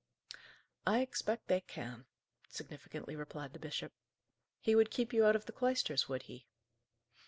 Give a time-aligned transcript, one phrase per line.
[0.87, 2.05] "I expect they can,"
[2.49, 3.93] significantly replied the bishop.
[4.59, 6.47] "He would keep you out of the cloisters, would he?"